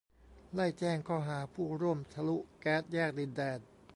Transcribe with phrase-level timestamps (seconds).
[0.53, 3.57] ไล่แจ้งข้อหาผู้ร่วมทะลุแก๊สแยกดินแดง